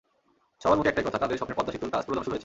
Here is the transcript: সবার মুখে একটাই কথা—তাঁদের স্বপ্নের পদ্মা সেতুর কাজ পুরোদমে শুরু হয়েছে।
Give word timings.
সবার 0.61 0.77
মুখে 0.77 0.91
একটাই 0.91 1.05
কথা—তাঁদের 1.07 1.37
স্বপ্নের 1.39 1.57
পদ্মা 1.57 1.73
সেতুর 1.73 1.93
কাজ 1.93 2.01
পুরোদমে 2.05 2.25
শুরু 2.25 2.31
হয়েছে। 2.33 2.39